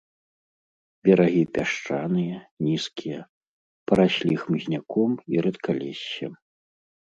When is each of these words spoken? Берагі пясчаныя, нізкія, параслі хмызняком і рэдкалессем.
Берагі 1.09 1.43
пясчаныя, 1.57 2.37
нізкія, 2.67 3.19
параслі 3.93 4.33
хмызняком 4.47 5.11
і 5.37 5.47
рэдкалессем. 5.49 6.33